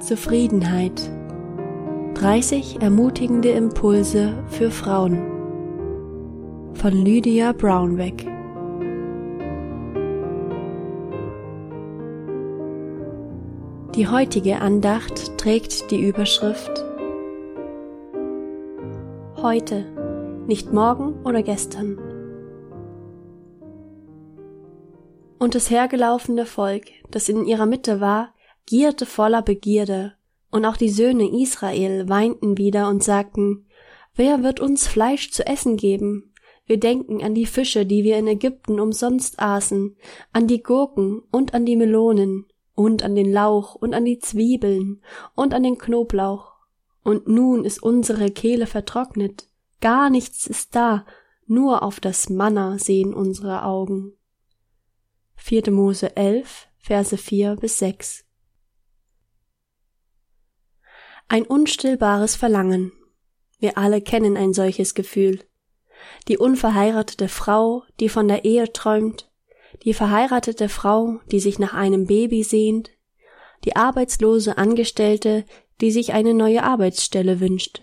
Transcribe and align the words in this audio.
Zufriedenheit. 0.00 1.10
30 2.14 2.80
ermutigende 2.80 3.50
Impulse 3.50 4.32
für 4.48 4.70
Frauen. 4.70 5.18
Von 6.74 6.92
Lydia 6.92 7.52
Brownback. 7.52 8.26
Die 13.94 14.08
heutige 14.08 14.60
Andacht 14.60 15.36
trägt 15.36 15.90
die 15.90 16.08
Überschrift 16.08 16.84
Heute, 19.36 19.84
nicht 20.46 20.72
morgen 20.72 21.14
oder 21.24 21.42
gestern. 21.42 21.98
Und 25.38 25.54
das 25.54 25.70
hergelaufene 25.70 26.46
Volk, 26.46 26.84
das 27.10 27.28
in 27.28 27.44
ihrer 27.44 27.66
Mitte 27.66 28.00
war, 28.00 28.34
gierte 28.70 29.04
voller 29.04 29.42
Begierde, 29.42 30.12
und 30.52 30.64
auch 30.64 30.76
die 30.76 30.90
Söhne 30.90 31.28
Israel 31.42 32.08
weinten 32.08 32.56
wieder 32.56 32.88
und 32.88 33.02
sagten, 33.02 33.66
Wer 34.14 34.44
wird 34.44 34.60
uns 34.60 34.86
Fleisch 34.86 35.32
zu 35.32 35.44
essen 35.44 35.76
geben? 35.76 36.32
Wir 36.66 36.78
denken 36.78 37.20
an 37.20 37.34
die 37.34 37.46
Fische, 37.46 37.84
die 37.84 38.04
wir 38.04 38.16
in 38.16 38.28
Ägypten 38.28 38.78
umsonst 38.78 39.40
aßen, 39.40 39.96
an 40.32 40.46
die 40.46 40.62
Gurken 40.62 41.20
und 41.32 41.52
an 41.52 41.66
die 41.66 41.74
Melonen 41.74 42.46
und 42.76 43.02
an 43.02 43.16
den 43.16 43.32
Lauch 43.32 43.74
und 43.74 43.92
an 43.92 44.04
die 44.04 44.20
Zwiebeln 44.20 45.02
und 45.34 45.52
an 45.52 45.64
den 45.64 45.76
Knoblauch. 45.76 46.52
Und 47.02 47.26
nun 47.26 47.64
ist 47.64 47.82
unsere 47.82 48.30
Kehle 48.30 48.66
vertrocknet, 48.66 49.48
gar 49.80 50.10
nichts 50.10 50.46
ist 50.46 50.76
da, 50.76 51.06
nur 51.44 51.82
auf 51.82 51.98
das 51.98 52.30
Manna 52.30 52.78
sehen 52.78 53.14
unsere 53.14 53.64
Augen. 53.64 54.12
4. 55.34 55.72
Mose 55.72 56.16
11, 56.16 56.68
Verse 56.78 57.16
4 57.16 57.56
bis 57.56 57.80
6 57.80 58.29
Ein 61.32 61.46
unstillbares 61.46 62.34
Verlangen. 62.34 62.90
Wir 63.60 63.78
alle 63.78 64.00
kennen 64.02 64.36
ein 64.36 64.52
solches 64.52 64.96
Gefühl. 64.96 65.38
Die 66.26 66.36
unverheiratete 66.36 67.28
Frau, 67.28 67.84
die 68.00 68.08
von 68.08 68.26
der 68.26 68.44
Ehe 68.44 68.72
träumt, 68.72 69.30
die 69.84 69.94
verheiratete 69.94 70.68
Frau, 70.68 71.20
die 71.30 71.38
sich 71.38 71.60
nach 71.60 71.72
einem 71.72 72.06
Baby 72.06 72.42
sehnt, 72.42 72.90
die 73.64 73.76
arbeitslose 73.76 74.58
Angestellte, 74.58 75.44
die 75.80 75.92
sich 75.92 76.14
eine 76.14 76.34
neue 76.34 76.64
Arbeitsstelle 76.64 77.38
wünscht. 77.38 77.82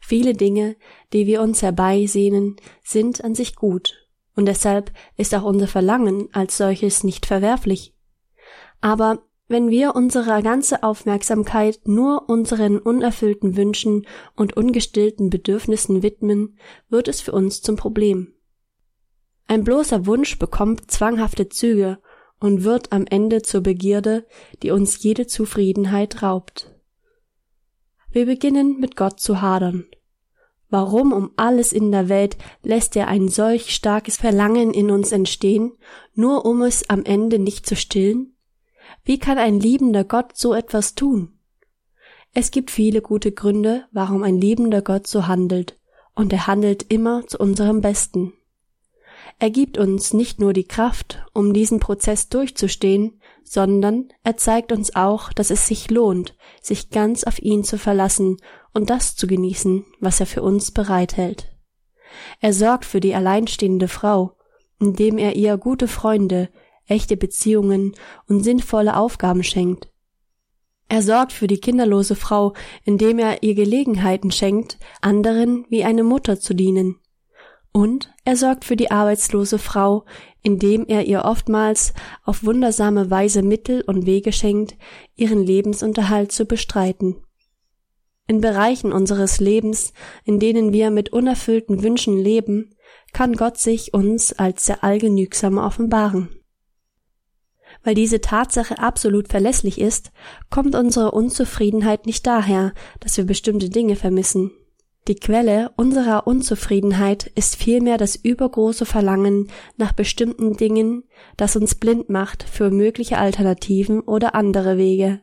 Viele 0.00 0.32
Dinge, 0.32 0.74
die 1.12 1.28
wir 1.28 1.42
uns 1.42 1.62
herbeisehnen, 1.62 2.56
sind 2.82 3.22
an 3.22 3.36
sich 3.36 3.54
gut, 3.54 4.08
und 4.34 4.46
deshalb 4.46 4.90
ist 5.16 5.32
auch 5.36 5.44
unser 5.44 5.68
Verlangen 5.68 6.30
als 6.32 6.56
solches 6.56 7.04
nicht 7.04 7.26
verwerflich. 7.26 7.94
Aber 8.80 9.22
wenn 9.48 9.70
wir 9.70 9.94
unsere 9.94 10.42
ganze 10.42 10.82
Aufmerksamkeit 10.82 11.80
nur 11.84 12.28
unseren 12.28 12.78
unerfüllten 12.78 13.56
Wünschen 13.56 14.06
und 14.34 14.56
ungestillten 14.56 15.30
Bedürfnissen 15.30 16.02
widmen, 16.02 16.58
wird 16.88 17.06
es 17.08 17.20
für 17.20 17.32
uns 17.32 17.62
zum 17.62 17.76
Problem. 17.76 18.34
Ein 19.46 19.62
bloßer 19.62 20.06
Wunsch 20.06 20.38
bekommt 20.38 20.90
zwanghafte 20.90 21.48
Züge 21.48 21.98
und 22.40 22.64
wird 22.64 22.92
am 22.92 23.06
Ende 23.08 23.42
zur 23.42 23.60
Begierde, 23.60 24.26
die 24.62 24.72
uns 24.72 25.02
jede 25.02 25.26
Zufriedenheit 25.26 26.22
raubt. 26.22 26.74
Wir 28.10 28.26
beginnen 28.26 28.80
mit 28.80 28.96
Gott 28.96 29.20
zu 29.20 29.40
hadern. 29.40 29.86
Warum 30.68 31.12
um 31.12 31.30
alles 31.36 31.72
in 31.72 31.92
der 31.92 32.08
Welt 32.08 32.36
lässt 32.62 32.96
er 32.96 33.06
ein 33.06 33.28
solch 33.28 33.72
starkes 33.72 34.16
Verlangen 34.16 34.74
in 34.74 34.90
uns 34.90 35.12
entstehen, 35.12 35.72
nur 36.14 36.44
um 36.44 36.62
es 36.62 36.90
am 36.90 37.04
Ende 37.04 37.38
nicht 37.38 37.66
zu 37.66 37.76
stillen? 37.76 38.35
Wie 39.06 39.20
kann 39.20 39.38
ein 39.38 39.60
liebender 39.60 40.02
Gott 40.02 40.36
so 40.36 40.52
etwas 40.52 40.96
tun? 40.96 41.38
Es 42.34 42.50
gibt 42.50 42.72
viele 42.72 43.00
gute 43.00 43.30
Gründe, 43.30 43.84
warum 43.92 44.24
ein 44.24 44.40
liebender 44.40 44.82
Gott 44.82 45.06
so 45.06 45.28
handelt, 45.28 45.78
und 46.16 46.32
er 46.32 46.48
handelt 46.48 46.92
immer 46.92 47.24
zu 47.28 47.38
unserem 47.38 47.80
Besten. 47.80 48.32
Er 49.38 49.50
gibt 49.50 49.78
uns 49.78 50.12
nicht 50.12 50.40
nur 50.40 50.52
die 50.52 50.66
Kraft, 50.66 51.24
um 51.32 51.52
diesen 51.52 51.78
Prozess 51.78 52.28
durchzustehen, 52.30 53.20
sondern 53.44 54.08
er 54.24 54.36
zeigt 54.38 54.72
uns 54.72 54.96
auch, 54.96 55.32
dass 55.32 55.50
es 55.50 55.68
sich 55.68 55.88
lohnt, 55.88 56.34
sich 56.60 56.90
ganz 56.90 57.22
auf 57.22 57.40
ihn 57.40 57.62
zu 57.62 57.78
verlassen 57.78 58.38
und 58.74 58.90
das 58.90 59.14
zu 59.14 59.28
genießen, 59.28 59.84
was 60.00 60.18
er 60.18 60.26
für 60.26 60.42
uns 60.42 60.72
bereithält. 60.72 61.52
Er 62.40 62.52
sorgt 62.52 62.84
für 62.84 62.98
die 62.98 63.14
alleinstehende 63.14 63.86
Frau, 63.86 64.36
indem 64.80 65.16
er 65.16 65.36
ihr 65.36 65.56
gute 65.58 65.86
Freunde, 65.86 66.48
echte 66.86 67.16
Beziehungen 67.16 67.94
und 68.28 68.42
sinnvolle 68.42 68.96
Aufgaben 68.96 69.42
schenkt. 69.42 69.88
Er 70.88 71.02
sorgt 71.02 71.32
für 71.32 71.48
die 71.48 71.58
kinderlose 71.58 72.14
Frau, 72.14 72.54
indem 72.84 73.18
er 73.18 73.42
ihr 73.42 73.54
Gelegenheiten 73.54 74.30
schenkt, 74.30 74.78
anderen 75.00 75.66
wie 75.68 75.84
eine 75.84 76.04
Mutter 76.04 76.38
zu 76.38 76.54
dienen. 76.54 76.96
Und 77.72 78.14
er 78.24 78.36
sorgt 78.36 78.64
für 78.64 78.76
die 78.76 78.90
arbeitslose 78.90 79.58
Frau, 79.58 80.04
indem 80.42 80.86
er 80.86 81.06
ihr 81.06 81.24
oftmals 81.24 81.92
auf 82.24 82.44
wundersame 82.44 83.10
Weise 83.10 83.42
Mittel 83.42 83.82
und 83.82 84.06
Wege 84.06 84.32
schenkt, 84.32 84.76
ihren 85.16 85.42
Lebensunterhalt 85.42 86.30
zu 86.30 86.46
bestreiten. 86.46 87.16
In 88.28 88.40
Bereichen 88.40 88.92
unseres 88.92 89.40
Lebens, 89.40 89.92
in 90.24 90.40
denen 90.40 90.72
wir 90.72 90.90
mit 90.90 91.12
unerfüllten 91.12 91.82
Wünschen 91.82 92.16
leben, 92.16 92.74
kann 93.12 93.34
Gott 93.34 93.58
sich 93.58 93.92
uns 93.92 94.32
als 94.32 94.66
der 94.66 94.82
Allgenügsame 94.82 95.62
offenbaren. 95.62 96.35
Weil 97.82 97.94
diese 97.94 98.20
Tatsache 98.20 98.78
absolut 98.78 99.28
verlässlich 99.28 99.80
ist, 99.80 100.10
kommt 100.50 100.74
unsere 100.74 101.12
Unzufriedenheit 101.12 102.06
nicht 102.06 102.26
daher, 102.26 102.72
dass 103.00 103.16
wir 103.16 103.24
bestimmte 103.24 103.68
Dinge 103.68 103.96
vermissen. 103.96 104.50
Die 105.08 105.14
Quelle 105.14 105.70
unserer 105.76 106.26
Unzufriedenheit 106.26 107.30
ist 107.36 107.54
vielmehr 107.54 107.96
das 107.96 108.16
übergroße 108.16 108.86
Verlangen 108.86 109.48
nach 109.76 109.92
bestimmten 109.92 110.56
Dingen, 110.56 111.04
das 111.36 111.54
uns 111.54 111.76
blind 111.76 112.10
macht 112.10 112.42
für 112.42 112.70
mögliche 112.70 113.18
Alternativen 113.18 114.00
oder 114.00 114.34
andere 114.34 114.78
Wege. 114.78 115.20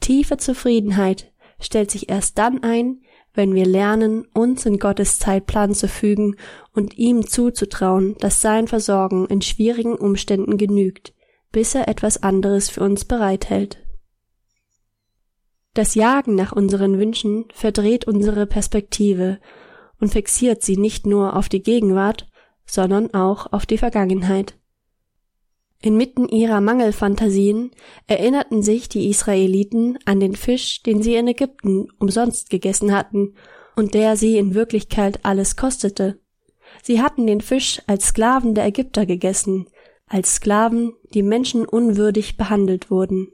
Tiefe 0.00 0.36
Zufriedenheit 0.36 1.32
stellt 1.58 1.90
sich 1.90 2.10
erst 2.10 2.36
dann 2.36 2.62
ein, 2.62 3.00
wenn 3.32 3.54
wir 3.54 3.66
lernen, 3.66 4.26
uns 4.34 4.66
in 4.66 4.78
Gottes 4.78 5.18
Zeitplan 5.18 5.74
zu 5.74 5.88
fügen 5.88 6.36
und 6.74 6.98
ihm 6.98 7.26
zuzutrauen, 7.26 8.16
dass 8.18 8.42
sein 8.42 8.68
Versorgen 8.68 9.26
in 9.26 9.40
schwierigen 9.40 9.94
Umständen 9.94 10.58
genügt, 10.58 11.14
bis 11.56 11.74
er 11.74 11.88
etwas 11.88 12.22
anderes 12.22 12.68
für 12.68 12.82
uns 12.82 13.06
bereithält. 13.06 13.78
Das 15.72 15.94
Jagen 15.94 16.34
nach 16.34 16.52
unseren 16.52 16.98
Wünschen 16.98 17.46
verdreht 17.50 18.06
unsere 18.06 18.44
Perspektive 18.44 19.38
und 19.98 20.12
fixiert 20.12 20.62
sie 20.62 20.76
nicht 20.76 21.06
nur 21.06 21.34
auf 21.34 21.48
die 21.48 21.62
Gegenwart, 21.62 22.28
sondern 22.66 23.14
auch 23.14 23.54
auf 23.54 23.64
die 23.64 23.78
Vergangenheit. 23.78 24.58
Inmitten 25.80 26.28
ihrer 26.28 26.60
Mangelfantasien 26.60 27.70
erinnerten 28.06 28.62
sich 28.62 28.90
die 28.90 29.08
Israeliten 29.08 29.98
an 30.04 30.20
den 30.20 30.36
Fisch, 30.36 30.82
den 30.82 31.02
sie 31.02 31.14
in 31.14 31.26
Ägypten 31.26 31.88
umsonst 31.98 32.50
gegessen 32.50 32.94
hatten 32.94 33.34
und 33.76 33.94
der 33.94 34.18
sie 34.18 34.36
in 34.36 34.54
Wirklichkeit 34.54 35.20
alles 35.22 35.56
kostete. 35.56 36.20
Sie 36.82 37.00
hatten 37.00 37.26
den 37.26 37.40
Fisch 37.40 37.80
als 37.86 38.08
Sklaven 38.08 38.54
der 38.54 38.66
Ägypter 38.66 39.06
gegessen, 39.06 39.68
als 40.08 40.36
Sklaven, 40.36 40.94
die 41.14 41.22
menschenunwürdig 41.22 42.36
behandelt 42.36 42.90
wurden. 42.90 43.32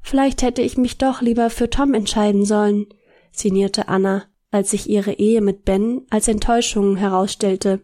Vielleicht 0.00 0.42
hätte 0.42 0.62
ich 0.62 0.76
mich 0.76 0.98
doch 0.98 1.22
lieber 1.22 1.50
für 1.50 1.70
Tom 1.70 1.94
entscheiden 1.94 2.44
sollen, 2.44 2.86
sinnierte 3.32 3.88
Anna, 3.88 4.24
als 4.50 4.70
sich 4.70 4.88
ihre 4.88 5.14
Ehe 5.14 5.40
mit 5.40 5.64
Ben 5.64 6.02
als 6.10 6.28
Enttäuschung 6.28 6.96
herausstellte. 6.96 7.80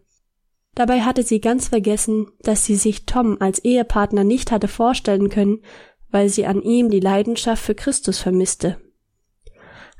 Dabei 0.75 1.01
hatte 1.01 1.23
sie 1.23 1.41
ganz 1.41 1.69
vergessen, 1.69 2.29
dass 2.41 2.65
sie 2.65 2.77
sich 2.77 3.07
Tom 3.07 3.39
als 3.41 3.59
Ehepartner 3.59 4.25
nicht 4.25 4.53
hatte 4.53 4.69
vorstellen 4.69 5.29
können, 5.29 5.63
weil 6.11 6.29
sie 6.29 6.47
an 6.47 6.63
ihm 6.63 6.91
die 6.91 7.01
Leidenschaft 7.01 7.63
für 7.63 7.75
Christus 7.75 8.19
vermisste. 8.19 8.81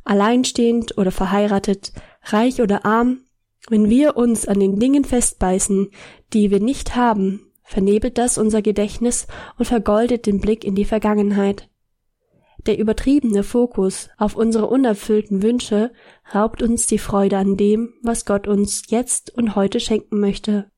Alleinstehend 0.05 0.97
oder 0.97 1.11
verheiratet, 1.11 1.93
reich 2.25 2.63
oder 2.63 2.85
arm, 2.85 3.21
wenn 3.69 3.91
wir 3.91 4.17
uns 4.17 4.47
an 4.47 4.61
den 4.61 4.79
Dingen 4.79 5.05
festbeißen, 5.05 5.91
die 6.33 6.51
wir 6.51 6.61
nicht 6.61 6.97
haben, 6.97 7.50
vernebelt 7.71 8.19
das 8.19 8.37
unser 8.37 8.63
Gedächtnis 8.63 9.29
und 9.57 9.65
vergoldet 9.65 10.27
den 10.27 10.41
Blick 10.41 10.65
in 10.65 10.75
die 10.75 10.85
Vergangenheit. 10.85 11.71
Der 12.67 12.79
übertriebene 12.79 13.45
Fokus 13.45 14.11
auf 14.19 14.35
unsere 14.35 14.67
unerfüllten 14.67 15.41
Wünsche 15.41 15.93
raubt 16.35 16.63
uns 16.63 16.89
die 16.89 16.99
Freude 16.99 17.39
an 17.39 17.57
dem, 17.57 17.95
was 18.03 18.27
Gott 18.27 18.49
uns 18.49 18.83
jetzt 18.89 19.33
und 19.33 19.55
heute 19.55 19.79
schenken 19.79 20.19
möchte. 20.19 20.69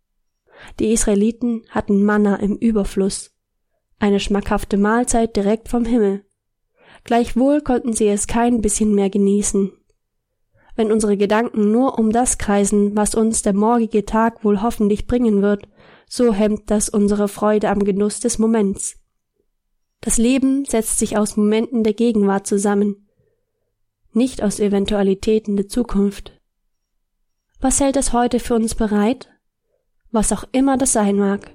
Die 0.81 0.93
Israeliten 0.93 1.63
hatten 1.71 2.05
Manna 2.05 2.37
im 2.37 2.57
Überfluss, 2.57 3.35
eine 3.99 4.21
schmackhafte 4.21 4.77
Mahlzeit 4.77 5.35
direkt 5.35 5.71
vom 5.71 5.87
Himmel. 5.87 6.27
Gleichwohl 7.05 7.63
konnten 7.63 7.95
sie 7.95 8.09
es 8.09 8.27
kein 8.27 8.61
bisschen 8.61 8.95
mehr 8.95 9.09
genießen. 9.09 9.73
Wenn 10.75 10.91
unsere 10.91 11.17
Gedanken 11.17 11.71
nur 11.71 11.99
um 11.99 12.13
das 12.13 12.39
kreisen, 12.39 12.97
was 12.97 13.15
uns 13.15 13.43
der 13.43 13.53
morgige 13.53 14.05
Tag 14.05 14.45
wohl 14.45 14.63
hoffentlich 14.63 15.07
bringen 15.07 15.43
wird, 15.43 15.69
so 16.09 16.33
hemmt 16.33 16.71
das 16.71 16.89
unsere 16.89 17.29
Freude 17.29 17.69
am 17.69 17.85
Genuss 17.85 18.21
des 18.21 18.39
Moments. 18.39 18.97
Das 20.01 20.19
Leben 20.19 20.65
setzt 20.65 20.99
sich 20.99 21.17
aus 21.17 21.37
Momenten 21.37 21.85
der 21.85 21.95
Gegenwart 21.95 22.47
zusammen, 22.47 23.09
nicht 24.13 24.43
aus 24.43 24.61
Eventualitäten 24.61 25.57
der 25.57 25.69
Zukunft. 25.69 26.39
Was 27.61 27.81
hält 27.81 27.97
es 27.97 28.13
heute 28.13 28.41
für 28.41 28.55
uns 28.55 28.75
bereit? 28.75 29.29
Was 30.11 30.33
auch 30.33 30.45
immer 30.53 30.77
das 30.77 30.93
sein 30.93 31.17
mag. 31.17 31.55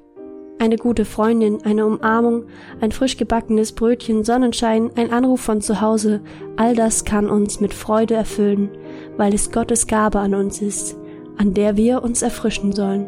Eine 0.60 0.78
gute 0.78 1.06
Freundin, 1.06 1.64
eine 1.64 1.86
Umarmung, 1.86 2.48
ein 2.82 2.92
frisch 2.92 3.18
gebackenes 3.18 3.74
Brötchen, 3.74 4.24
Sonnenschein, 4.24 4.90
ein 4.96 5.12
Anruf 5.12 5.42
von 5.42 5.62
zu 5.62 5.82
Hause, 5.82 6.22
all 6.56 6.76
das 6.76 7.06
kann 7.06 7.30
uns 7.30 7.60
mit 7.60 7.76
Freude 7.76 8.16
erfüllen, 8.16 8.70
weil 9.18 9.34
es 9.34 9.52
Gottes 9.52 9.88
Gabe 9.88 10.20
an 10.20 10.34
uns 10.34 10.62
ist, 10.62 10.96
an 11.38 11.54
der 11.54 11.76
wir 11.76 12.04
uns 12.04 12.22
erfrischen 12.22 12.72
sollen. 12.72 13.08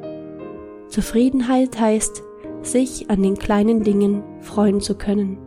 Zufriedenheit 0.88 1.80
heißt, 1.80 2.24
sich 2.62 3.10
an 3.10 3.24
den 3.24 3.38
kleinen 3.38 3.84
Dingen 3.84 4.24
freuen 4.42 4.82
zu 4.82 4.96
können. 4.96 5.38